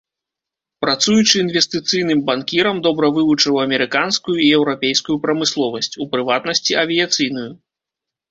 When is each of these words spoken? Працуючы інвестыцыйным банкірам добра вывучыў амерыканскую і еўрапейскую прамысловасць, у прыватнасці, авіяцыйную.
Працуючы 0.83 1.35
інвестыцыйным 1.39 2.19
банкірам 2.29 2.75
добра 2.87 3.09
вывучыў 3.17 3.61
амерыканскую 3.65 4.35
і 4.37 4.47
еўрапейскую 4.59 5.17
прамысловасць, 5.25 5.91
у 6.07 6.07
прыватнасці, 6.15 6.71
авіяцыйную. 6.85 7.47